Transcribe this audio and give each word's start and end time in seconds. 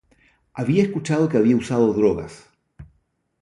Había 0.55 0.81
escuchado 0.81 1.29
que 1.29 1.37
había 1.37 1.55
usado 1.55 1.93
drogas. 1.93 2.49